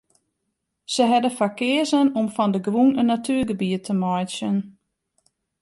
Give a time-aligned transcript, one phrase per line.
[0.93, 4.57] Sy hawwe der foar keazen om fan de grûn in natuergebiet te meitsjen.